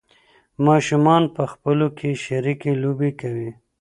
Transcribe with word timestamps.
ماشومان 0.65 1.23
په 1.35 1.43
خپلو 1.51 1.87
کې 1.97 2.09
شریکې 2.25 2.71
لوبې 2.81 3.11
کوي. 3.21 3.49